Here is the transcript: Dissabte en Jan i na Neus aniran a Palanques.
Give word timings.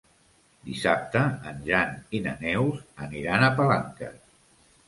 Dissabte 0.69 1.21
en 1.51 1.59
Jan 1.69 1.93
i 2.21 2.23
na 2.29 2.35
Neus 2.47 2.83
aniran 3.09 3.49
a 3.51 3.55
Palanques. 3.61 4.21